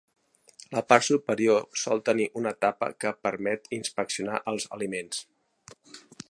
La 0.75 0.81
part 0.93 1.05
superior 1.07 1.67
sol 1.81 2.01
tenir 2.09 2.25
una 2.41 2.55
tapa 2.67 2.89
que 3.05 3.13
permet 3.27 3.69
inspeccionar 3.79 4.41
els 4.55 4.67
aliments. 4.79 5.23